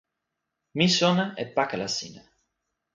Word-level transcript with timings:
mi 0.77 0.87
sona 0.97 1.25
e 1.41 1.43
pakala 1.55 1.87
sina. 1.97 2.23